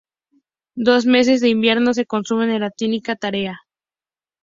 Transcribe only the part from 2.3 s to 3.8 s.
en la titánica tarea.